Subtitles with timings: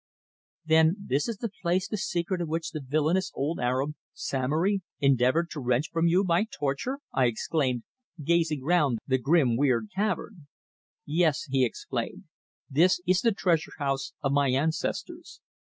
[0.65, 5.51] "Then this is the place the secret of which the villainous old Arab, Samory, endeavoured
[5.51, 7.83] to wrench from you by torture," I exclaimed,
[8.23, 10.47] gazing round the grim, weird cavern.
[11.05, 12.23] "Yes," he answered.
[12.67, 15.39] "This is the Treasure house of my ancestors.